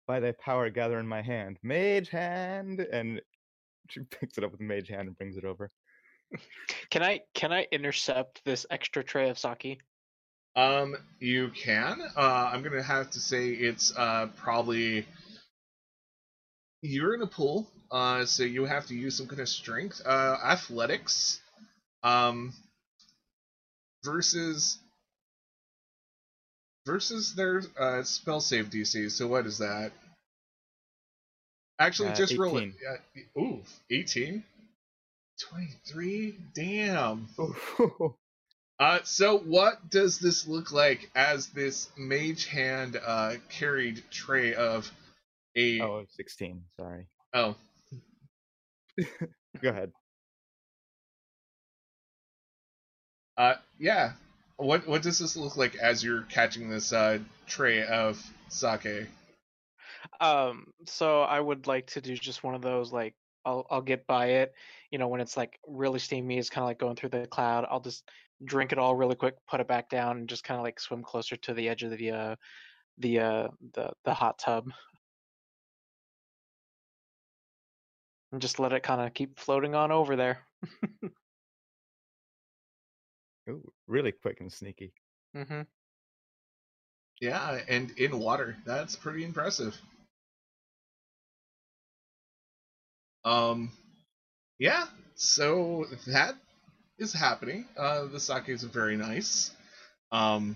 by 0.09 0.19
thy 0.19 0.31
power 0.31 0.71
gather 0.71 0.97
in 0.97 1.07
my 1.07 1.21
hand, 1.21 1.59
Mage 1.61 2.09
hand, 2.09 2.79
and 2.79 3.21
she 3.89 3.99
picks 4.19 4.39
it 4.39 4.43
up 4.43 4.51
with 4.51 4.59
Mage 4.59 4.87
hand 4.89 5.07
and 5.07 5.15
brings 5.15 5.37
it 5.37 5.45
over. 5.45 5.69
Can 6.89 7.03
I 7.03 7.21
can 7.35 7.53
I 7.53 7.67
intercept 7.71 8.41
this 8.43 8.65
extra 8.71 9.03
tray 9.03 9.29
of 9.29 9.37
sake? 9.37 9.79
Um, 10.55 10.95
you 11.19 11.49
can. 11.49 12.01
Uh, 12.17 12.49
I'm 12.51 12.63
gonna 12.63 12.81
have 12.81 13.11
to 13.11 13.19
say 13.19 13.49
it's 13.49 13.95
uh 13.95 14.27
probably 14.35 15.05
you're 16.81 17.13
in 17.13 17.21
a 17.21 17.27
pool. 17.27 17.69
Uh, 17.91 18.25
so 18.25 18.43
you 18.43 18.65
have 18.65 18.87
to 18.87 18.95
use 18.95 19.15
some 19.15 19.27
kind 19.27 19.41
of 19.41 19.49
strength. 19.49 20.01
Uh, 20.05 20.37
athletics. 20.43 21.39
Um, 22.03 22.53
versus 24.03 24.79
versus 26.85 27.35
their 27.35 27.63
uh 27.79 28.03
spell 28.03 28.39
save 28.41 28.69
DC. 28.69 29.11
So 29.11 29.27
what 29.27 29.45
is 29.45 29.57
that? 29.59 29.91
Actually, 31.79 32.09
Uh, 32.09 32.15
just 32.15 32.37
roll 32.37 32.57
it. 32.57 32.73
18. 32.73 32.75
Yeah, 32.83 33.41
ooh, 33.41 33.61
18. 33.91 34.43
23. 35.41 36.35
Damn. 36.53 37.27
Uh, 38.79 38.99
so 39.03 39.37
what 39.39 39.89
does 39.89 40.19
this 40.19 40.47
look 40.47 40.71
like 40.71 41.09
as 41.13 41.47
this 41.47 41.89
mage 41.97 42.45
hand 42.45 42.97
uh, 43.05 43.33
carried 43.49 44.01
tray 44.09 44.53
of 44.53 44.89
a 45.57 45.81
oh, 45.81 46.05
16, 46.11 46.63
sorry. 46.79 47.05
oh 47.33 47.55
Go 49.61 49.69
ahead. 49.69 49.91
uh 53.37 53.55
yeah 53.77 54.13
what 54.59 54.85
what 54.87 55.01
does 55.01 55.19
this 55.19 55.37
look 55.37 55.55
like 55.55 55.75
as 55.77 56.03
you're 56.03 56.23
catching 56.23 56.69
this 56.69 56.91
uh 56.91 57.17
tray 57.47 57.85
of 57.85 58.21
sake 58.49 59.07
Um, 60.19 60.67
so 60.85 61.21
I 61.21 61.39
would 61.39 61.67
like 61.67 61.87
to 61.87 62.01
do 62.01 62.15
just 62.15 62.43
one 62.43 62.55
of 62.55 62.61
those 62.61 62.91
like 62.91 63.15
I'll 63.45 63.65
I'll 63.69 63.81
get 63.81 64.05
by 64.05 64.27
it. 64.27 64.53
You 64.91 64.99
know, 64.99 65.07
when 65.07 65.21
it's 65.21 65.37
like 65.37 65.59
really 65.67 65.99
steamy, 65.99 66.37
it's 66.37 66.49
kind 66.49 66.63
of 66.63 66.67
like 66.67 66.79
going 66.79 66.95
through 66.97 67.09
the 67.09 67.27
cloud. 67.27 67.65
I'll 67.69 67.79
just 67.79 68.03
drink 68.43 68.71
it 68.73 68.77
all 68.77 68.95
really 68.95 69.15
quick, 69.15 69.35
put 69.47 69.61
it 69.61 69.67
back 69.67 69.89
down, 69.89 70.17
and 70.17 70.29
just 70.29 70.43
kind 70.43 70.57
of 70.59 70.63
like 70.63 70.79
swim 70.79 71.03
closer 71.03 71.37
to 71.37 71.53
the 71.53 71.69
edge 71.69 71.83
of 71.83 71.91
the 71.91 72.11
uh 72.11 72.35
the 72.97 73.19
uh 73.19 73.47
the 73.75 73.91
the 74.03 74.13
hot 74.13 74.39
tub. 74.39 74.65
And 78.31 78.41
just 78.41 78.59
let 78.59 78.73
it 78.73 78.83
kind 78.83 79.01
of 79.01 79.13
keep 79.13 79.39
floating 79.39 79.73
on 79.73 79.91
over 79.91 80.15
there. 80.15 80.45
Ooh, 83.49 83.71
really 83.89 84.13
quick 84.13 84.39
and 84.39 84.53
sneaky. 84.53 84.93
Mm-hmm. 85.35 85.61
yeah 87.21 87.59
and 87.67 87.91
in 87.97 88.17
water 88.19 88.55
that's 88.65 88.95
pretty 88.95 89.23
impressive 89.23 89.75
um 93.25 93.71
yeah 94.57 94.85
so 95.15 95.85
that 96.07 96.35
is 96.97 97.13
happening 97.13 97.65
uh 97.77 98.05
the 98.05 98.19
sake 98.19 98.49
is 98.49 98.63
very 98.63 98.97
nice 98.97 99.51
um 100.11 100.55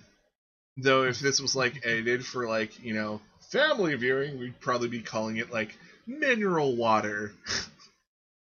though 0.78 1.04
if 1.04 1.20
this 1.20 1.42
was 1.42 1.56
like 1.56 1.82
edited 1.86 2.26
for 2.26 2.48
like 2.48 2.84
you 2.84 2.94
know 2.94 3.22
family 3.52 3.96
viewing 3.96 4.40
we'd 4.40 4.60
probably 4.60 4.88
be 4.88 5.02
calling 5.02 5.38
it 5.38 5.52
like 5.52 5.76
mineral 6.08 6.76
water 6.76 7.32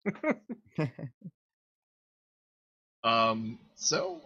um 3.03 3.59
so 3.75 4.21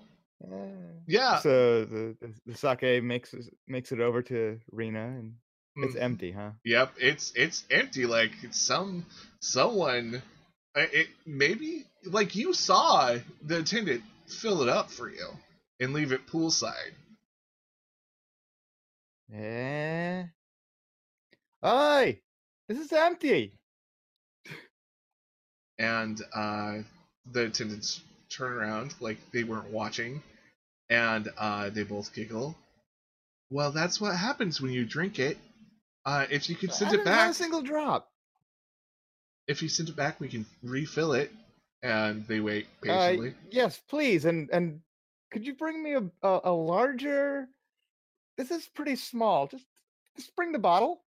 yeah 1.07 1.39
So 1.39 1.85
the, 1.85 2.17
the 2.21 2.33
the 2.45 2.55
sake 2.55 3.03
makes 3.03 3.33
it- 3.33 3.53
makes 3.67 3.91
it 3.91 3.99
over 3.99 4.21
to 4.23 4.59
Rena 4.71 5.05
and 5.05 5.35
it's 5.77 5.95
mm, 5.95 6.01
empty, 6.01 6.31
huh? 6.31 6.51
Yep, 6.65 6.93
it's 6.97 7.33
it's 7.35 7.63
empty. 7.69 8.05
Like 8.05 8.31
some 8.51 9.05
someone, 9.41 10.21
it 10.75 11.07
maybe 11.25 11.85
like 12.05 12.35
you 12.35 12.53
saw 12.53 13.17
the 13.43 13.59
attendant 13.59 14.03
fill 14.27 14.61
it 14.63 14.69
up 14.69 14.91
for 14.91 15.09
you 15.09 15.27
and 15.79 15.93
leave 15.93 16.11
it 16.11 16.27
poolside. 16.27 16.93
Eh. 19.31 20.23
Oi! 21.63 22.21
This 22.67 22.79
is 22.79 22.91
empty. 22.93 23.59
And 25.79 26.19
uh, 26.33 26.79
the 27.31 27.45
attendants 27.45 28.01
turn 28.29 28.53
around 28.53 28.93
like 28.99 29.17
they 29.31 29.43
weren't 29.43 29.69
watching, 29.71 30.21
and 30.89 31.29
uh, 31.37 31.69
they 31.69 31.83
both 31.83 32.13
giggle. 32.13 32.55
Well, 33.49 33.71
that's 33.71 34.01
what 34.01 34.15
happens 34.15 34.59
when 34.61 34.71
you 34.71 34.85
drink 34.85 35.19
it. 35.19 35.37
Uh, 36.05 36.25
if 36.29 36.49
you 36.49 36.55
could 36.55 36.73
send 36.73 36.93
it 36.93 37.03
back, 37.05 37.31
a 37.31 37.33
single 37.33 37.61
drop. 37.61 38.09
if 39.47 39.61
you 39.61 39.69
send 39.69 39.89
it 39.89 39.95
back, 39.95 40.19
we 40.19 40.27
can 40.27 40.45
refill 40.63 41.13
it. 41.13 41.31
And 41.83 42.25
they 42.27 42.39
wait 42.39 42.65
Uh, 42.83 42.85
patiently. 43.09 43.35
yes, 43.51 43.79
please. 43.87 44.25
And 44.25 44.49
and 44.51 44.81
could 45.31 45.45
you 45.45 45.53
bring 45.53 45.81
me 45.83 45.93
a, 45.93 46.03
a 46.23 46.39
a 46.45 46.51
larger? 46.51 47.47
This 48.37 48.51
is 48.51 48.67
pretty 48.67 48.95
small. 48.95 49.47
Just 49.47 49.65
just 50.15 50.35
bring 50.35 50.51
the 50.51 50.59
bottle. 50.59 51.03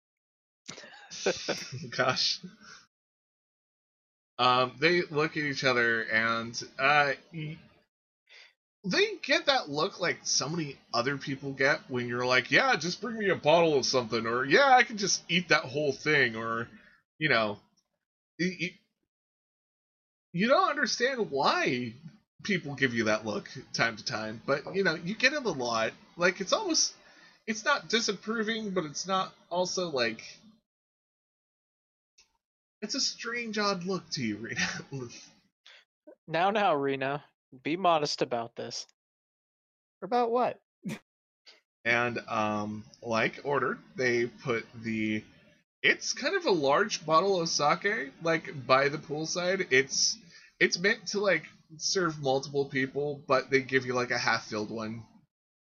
Gosh. 1.96 2.40
Um, 4.38 4.74
they 4.78 5.02
look 5.02 5.36
at 5.36 5.44
each 5.44 5.64
other 5.64 6.02
and 6.02 6.60
uh, 6.78 7.12
they 8.84 9.14
get 9.22 9.46
that 9.46 9.68
look 9.68 10.00
like 10.00 10.18
so 10.22 10.48
many 10.48 10.76
other 10.94 11.16
people 11.16 11.52
get 11.52 11.80
when 11.88 12.08
you're 12.08 12.24
like, 12.26 12.50
"Yeah, 12.50 12.76
just 12.76 13.00
bring 13.00 13.18
me 13.18 13.28
a 13.30 13.34
bottle 13.36 13.76
of 13.76 13.84
something," 13.86 14.26
or 14.26 14.44
"Yeah, 14.44 14.72
I 14.74 14.82
can 14.84 14.96
just 14.96 15.22
eat 15.28 15.48
that 15.48 15.62
whole 15.64 15.92
thing," 15.92 16.36
or 16.36 16.68
you 17.18 17.28
know, 17.28 17.58
y- 18.40 18.56
y- 18.60 18.74
you 20.32 20.48
don't 20.48 20.70
understand 20.70 21.30
why 21.30 21.94
people 22.44 22.74
give 22.74 22.94
you 22.94 23.04
that 23.04 23.26
look 23.26 23.48
time 23.72 23.96
to 23.96 24.04
time, 24.04 24.40
but 24.46 24.74
you 24.74 24.84
know, 24.84 24.94
you 24.94 25.14
get 25.14 25.32
it 25.32 25.44
a 25.44 25.50
lot. 25.50 25.92
Like 26.16 26.40
it's 26.40 26.52
almost, 26.52 26.94
it's 27.46 27.64
not 27.64 27.88
disapproving, 27.88 28.70
but 28.70 28.84
it's 28.84 29.06
not 29.06 29.32
also 29.50 29.90
like 29.90 30.22
it's 32.86 32.94
a 32.94 33.00
strange, 33.00 33.58
odd 33.58 33.84
look 33.84 34.08
to 34.10 34.22
you, 34.22 34.36
Rita. 34.36 34.62
Now, 36.28 36.50
now, 36.50 36.74
Rena, 36.74 37.22
be 37.62 37.76
modest 37.76 38.20
about 38.20 38.56
this. 38.56 38.84
About 40.02 40.32
what? 40.32 40.58
and 41.84 42.18
um, 42.28 42.84
like 43.00 43.40
ordered, 43.44 43.78
they 43.94 44.26
put 44.26 44.66
the. 44.82 45.22
It's 45.84 46.12
kind 46.12 46.34
of 46.34 46.46
a 46.46 46.50
large 46.50 47.06
bottle 47.06 47.40
of 47.40 47.48
sake, 47.48 48.10
like 48.24 48.66
by 48.66 48.88
the 48.88 48.98
poolside. 48.98 49.68
It's 49.70 50.18
it's 50.58 50.80
meant 50.80 51.06
to 51.08 51.20
like 51.20 51.44
serve 51.76 52.20
multiple 52.20 52.64
people, 52.64 53.20
but 53.28 53.48
they 53.48 53.60
give 53.60 53.86
you 53.86 53.94
like 53.94 54.10
a 54.10 54.18
half-filled 54.18 54.70
one, 54.72 55.04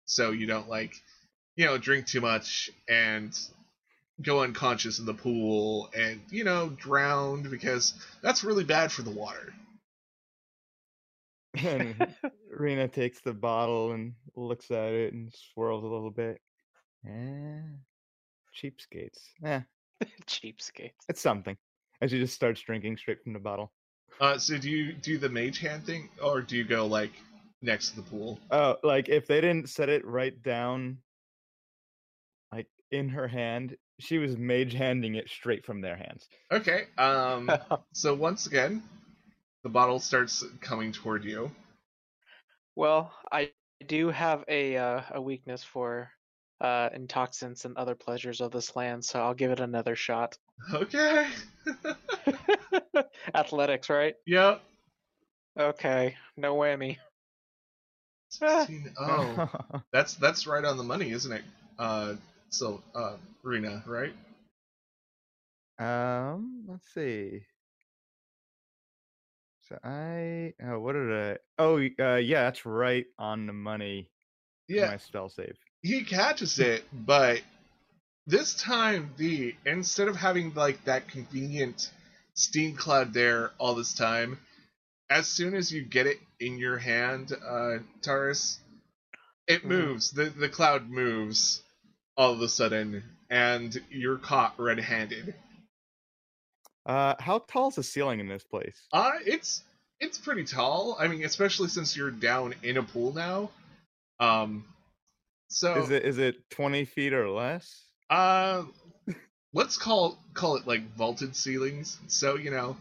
so 0.06 0.30
you 0.30 0.46
don't 0.46 0.70
like, 0.70 0.94
you 1.56 1.66
know, 1.66 1.76
drink 1.76 2.06
too 2.06 2.22
much 2.22 2.70
and 2.88 3.38
go 4.22 4.42
unconscious 4.42 4.98
in 4.98 5.06
the 5.06 5.14
pool 5.14 5.90
and 5.96 6.20
you 6.30 6.44
know 6.44 6.68
drowned 6.76 7.50
because 7.50 7.94
that's 8.22 8.44
really 8.44 8.64
bad 8.64 8.92
for 8.92 9.02
the 9.02 9.10
water. 9.10 9.52
And 11.56 11.94
Rena 12.50 12.88
takes 12.88 13.20
the 13.20 13.32
bottle 13.32 13.92
and 13.92 14.14
looks 14.34 14.72
at 14.72 14.92
it 14.92 15.12
and 15.12 15.32
swirls 15.52 15.84
a 15.84 15.86
little 15.86 16.10
bit. 16.10 16.40
Eh, 17.06 17.60
cheapskates. 18.56 19.28
Eh, 19.44 19.60
Cheapskates. 20.26 20.90
it's 21.08 21.20
something. 21.20 21.56
And 22.00 22.10
she 22.10 22.18
just 22.18 22.34
starts 22.34 22.60
drinking 22.60 22.96
straight 22.96 23.22
from 23.22 23.34
the 23.34 23.38
bottle. 23.38 23.72
Uh, 24.20 24.36
so 24.36 24.58
do 24.58 24.68
you 24.68 24.92
do 24.94 25.16
the 25.16 25.28
mage 25.28 25.60
hand 25.60 25.86
thing, 25.86 26.08
or 26.20 26.40
do 26.42 26.56
you 26.56 26.64
go 26.64 26.86
like 26.86 27.12
next 27.62 27.90
to 27.90 27.96
the 27.96 28.02
pool? 28.02 28.40
Oh, 28.50 28.76
like 28.82 29.08
if 29.08 29.26
they 29.28 29.40
didn't 29.40 29.68
set 29.68 29.88
it 29.88 30.04
right 30.04 30.40
down, 30.42 30.98
like 30.98 31.03
in 32.94 33.08
her 33.10 33.28
hand, 33.28 33.76
she 34.00 34.18
was 34.18 34.36
mage 34.36 34.72
handing 34.72 35.14
it 35.14 35.28
straight 35.28 35.64
from 35.66 35.80
their 35.80 35.96
hands. 35.96 36.26
Okay. 36.52 36.84
Um. 36.98 37.50
so 37.92 38.14
once 38.14 38.46
again, 38.46 38.82
the 39.62 39.68
bottle 39.68 39.98
starts 40.00 40.44
coming 40.60 40.92
toward 40.92 41.24
you. 41.24 41.50
well, 42.76 43.12
I 43.30 43.50
do 43.86 44.08
have 44.10 44.44
a 44.48 44.76
uh, 44.76 45.02
a 45.12 45.20
weakness 45.20 45.64
for 45.64 46.10
uh, 46.60 46.88
intoxicants 46.94 47.64
and 47.64 47.76
other 47.76 47.94
pleasures 47.94 48.40
of 48.40 48.50
this 48.52 48.74
land, 48.76 49.04
so 49.04 49.20
I'll 49.20 49.34
give 49.34 49.50
it 49.50 49.60
another 49.60 49.96
shot. 49.96 50.38
Okay. 50.72 51.28
Athletics, 53.34 53.90
right? 53.90 54.14
yep. 54.26 54.62
Okay, 55.58 56.16
no 56.36 56.54
whammy. 56.56 56.98
Ah. 58.42 58.66
16 58.66 58.92
Oh, 58.98 59.48
that's 59.92 60.14
that's 60.14 60.46
right 60.46 60.64
on 60.64 60.76
the 60.76 60.82
money, 60.82 61.10
isn't 61.10 61.32
it? 61.32 61.44
Uh. 61.78 62.14
So, 62.54 62.82
uh, 62.94 63.16
Rena, 63.42 63.82
right? 63.86 64.14
um, 65.78 66.64
let's 66.68 66.86
see. 66.94 67.42
So 69.62 69.78
I 69.82 70.54
oh 70.62 70.78
what 70.80 70.92
did 70.92 71.12
I 71.12 71.38
oh 71.58 71.78
uh 72.00 72.16
yeah 72.16 72.44
that's 72.44 72.66
right 72.66 73.06
on 73.18 73.46
the 73.46 73.52
money 73.52 74.10
Yeah. 74.68 74.90
my 74.90 74.98
spell 74.98 75.28
save. 75.28 75.56
he 75.82 76.04
catches 76.04 76.58
it, 76.60 76.84
but 76.92 77.42
this 78.26 78.54
time 78.54 79.12
the 79.18 79.54
instead 79.66 80.08
of 80.08 80.16
having 80.16 80.54
like 80.54 80.84
that 80.84 81.08
convenient 81.08 81.90
steam 82.34 82.76
cloud 82.76 83.12
there 83.14 83.52
all 83.58 83.74
this 83.74 83.94
time, 83.94 84.38
as 85.10 85.28
soon 85.28 85.54
as 85.54 85.72
you 85.72 85.82
get 85.84 86.06
it 86.06 86.18
in 86.40 86.58
your 86.58 86.78
hand, 86.78 87.32
uh, 87.46 87.78
Taurus, 88.02 88.58
it 89.48 89.64
Mhm. 89.64 89.68
moves. 89.68 90.12
The 90.12 90.26
the 90.26 90.50
cloud 90.50 90.90
moves 90.90 91.62
all 92.16 92.32
of 92.32 92.40
a 92.40 92.48
sudden, 92.48 93.02
and 93.30 93.80
you're 93.90 94.18
caught 94.18 94.54
red-handed. 94.58 95.34
Uh 96.86 97.14
how 97.18 97.38
tall 97.38 97.68
is 97.68 97.76
the 97.76 97.82
ceiling 97.82 98.20
in 98.20 98.28
this 98.28 98.44
place? 98.44 98.78
Uh, 98.92 99.12
it's 99.24 99.62
it's 100.00 100.18
pretty 100.18 100.44
tall. 100.44 100.96
I 100.98 101.08
mean, 101.08 101.24
especially 101.24 101.68
since 101.68 101.96
you're 101.96 102.10
down 102.10 102.54
in 102.62 102.76
a 102.76 102.82
pool 102.82 103.14
now. 103.14 103.50
Um, 104.20 104.64
so 105.48 105.82
Is 105.82 105.90
it 105.90 106.04
is 106.04 106.18
it 106.18 106.50
twenty 106.50 106.84
feet 106.84 107.12
or 107.14 107.30
less? 107.30 107.84
Uh, 108.10 108.64
let's 109.54 109.78
call 109.78 110.18
call 110.34 110.56
it 110.56 110.66
like 110.66 110.94
vaulted 110.94 111.34
ceilings. 111.34 111.98
So 112.08 112.36
you 112.36 112.50
know, 112.50 112.76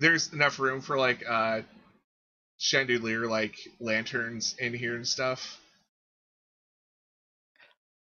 there's 0.00 0.32
enough 0.32 0.58
room 0.58 0.80
for 0.80 0.98
like 0.98 1.24
uh 1.26 1.62
chandelier 2.58 3.26
like 3.26 3.56
lanterns 3.80 4.54
in 4.58 4.74
here 4.74 4.96
and 4.96 5.06
stuff. 5.06 5.60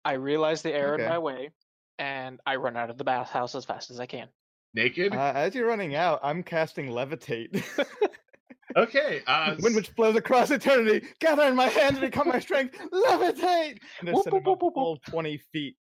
I 0.05 0.13
realize 0.13 0.61
the 0.61 0.73
error 0.73 0.93
Okay. 0.95 1.03
in 1.03 1.09
my 1.09 1.19
way, 1.19 1.51
and 1.97 2.39
I 2.45 2.55
run 2.55 2.77
out 2.77 2.89
of 2.89 2.97
the 2.97 3.03
bathhouse 3.03 3.55
as 3.55 3.65
fast 3.65 3.91
as 3.91 3.99
I 3.99 4.05
can. 4.05 4.27
Naked. 4.73 5.13
Uh, 5.13 5.31
as 5.35 5.55
you're 5.55 5.67
running 5.67 5.95
out, 5.95 6.19
I'm 6.23 6.43
casting 6.43 6.87
levitate. 6.89 7.63
okay. 8.75 9.21
Uh, 9.25 9.55
Wind 9.59 9.75
which 9.75 9.95
blows 9.95 10.15
across 10.15 10.51
eternity, 10.51 11.07
gather 11.19 11.43
in 11.43 11.55
my 11.55 11.67
hands, 11.67 11.97
and 11.97 12.01
become 12.01 12.27
my 12.27 12.39
strength, 12.39 12.77
levitate! 12.91 13.79
And 13.99 14.07
then 14.07 14.13
Whoop, 14.15 14.23
send 14.25 14.45
whoop, 14.45 14.59
whoop, 14.61 15.01
20 15.05 15.37
feet. 15.51 15.75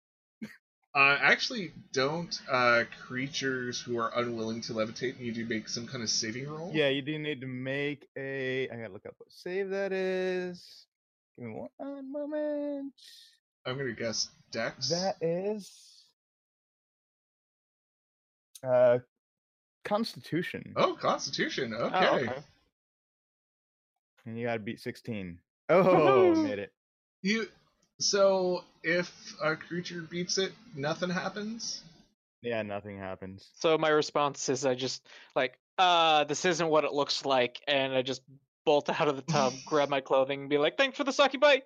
uh, 0.94 1.18
actually, 1.20 1.72
don't 1.92 2.40
uh 2.50 2.84
creatures 3.06 3.80
who 3.80 3.98
are 3.98 4.10
unwilling 4.16 4.62
to 4.62 4.72
levitate 4.72 5.20
need 5.20 5.34
to 5.34 5.44
make 5.44 5.68
some 5.68 5.86
kind 5.86 6.02
of 6.02 6.08
saving 6.10 6.48
roll? 6.48 6.72
Yeah, 6.74 6.88
you 6.88 7.02
do 7.02 7.18
need 7.18 7.42
to 7.42 7.46
make 7.46 8.08
a. 8.16 8.68
I 8.70 8.76
gotta 8.76 8.92
look 8.92 9.06
up 9.06 9.14
what 9.18 9.30
save 9.30 9.70
that 9.70 9.92
is. 9.92 10.86
Give 11.38 11.46
me 11.48 11.68
one 11.76 12.10
moment. 12.10 12.94
I'm 13.68 13.76
gonna 13.76 13.92
guess 13.92 14.30
Dex. 14.50 14.88
That 14.88 15.16
is. 15.20 15.70
Uh, 18.66 18.98
Constitution. 19.84 20.72
Oh, 20.76 20.94
Constitution. 20.94 21.74
Oh, 21.76 21.86
Okay. 21.86 22.32
And 24.26 24.38
you 24.38 24.46
gotta 24.46 24.58
beat 24.58 24.80
16. 24.80 25.38
Oh, 25.70 26.34
made 26.34 26.58
it. 26.58 26.72
You. 27.22 27.46
So 27.98 28.64
if 28.82 29.34
a 29.42 29.56
creature 29.56 30.02
beats 30.02 30.38
it, 30.38 30.52
nothing 30.74 31.10
happens. 31.10 31.82
Yeah, 32.42 32.62
nothing 32.62 32.98
happens. 32.98 33.50
So 33.54 33.76
my 33.76 33.88
response 33.88 34.48
is 34.48 34.64
I 34.64 34.74
just 34.74 35.06
like, 35.34 35.58
uh, 35.78 36.24
this 36.24 36.44
isn't 36.44 36.68
what 36.68 36.84
it 36.84 36.92
looks 36.92 37.24
like, 37.24 37.60
and 37.66 37.92
I 37.92 38.02
just 38.02 38.22
bolt 38.64 38.88
out 38.88 39.08
of 39.08 39.16
the 39.16 39.22
tub, 39.22 39.52
grab 39.66 39.88
my 39.88 40.00
clothing, 40.00 40.42
and 40.42 40.50
be 40.50 40.58
like, 40.58 40.76
thanks 40.76 40.96
for 40.96 41.04
the 41.04 41.12
sake 41.12 41.38
bite. 41.40 41.64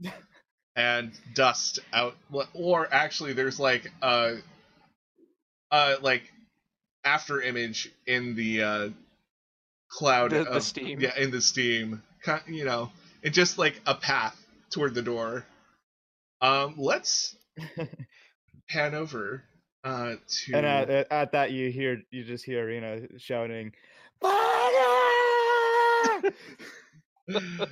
and 0.76 1.12
dust 1.34 1.78
out 1.92 2.16
or 2.54 2.92
actually 2.92 3.32
there's 3.32 3.60
like 3.60 3.90
a 4.02 4.36
uh 5.70 5.96
like 6.00 6.22
after 7.04 7.40
image 7.40 7.90
in 8.06 8.34
the 8.36 8.62
uh 8.62 8.88
cloud 9.90 10.30
The- 10.32 10.44
the 10.44 10.50
of, 10.50 10.62
steam. 10.62 11.00
yeah 11.00 11.16
in 11.18 11.30
the 11.30 11.40
steam 11.40 12.02
you 12.46 12.64
know 12.64 12.90
it's 13.22 13.36
just 13.36 13.58
like 13.58 13.80
a 13.86 13.94
path 13.94 14.36
toward 14.70 14.94
the 14.94 15.02
door 15.02 15.44
um 16.40 16.74
let's 16.78 17.36
pan 18.68 18.94
over 18.94 19.42
uh 19.84 20.14
to 20.28 20.54
And 20.54 20.66
at, 20.66 20.90
at, 20.90 21.12
at 21.12 21.32
that, 21.32 21.52
you 21.52 21.70
hear 21.70 22.02
you 22.10 22.24
just 22.24 22.44
hear 22.44 22.64
Arena 22.64 23.00
shouting, 23.18 23.72
"Fire!" 24.20 24.32